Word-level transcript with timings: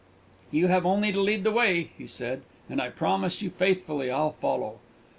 "You 0.49 0.65
have 0.65 0.83
only 0.83 1.11
to 1.11 1.19
lead 1.21 1.43
the 1.43 1.51
way," 1.51 1.91
he 1.95 2.07
said, 2.07 2.41
"and 2.67 2.81
I 2.81 2.89
promise 2.89 3.43
you 3.43 3.51
faithfully 3.51 4.09
I'll 4.09 4.31
follow." 4.31 4.77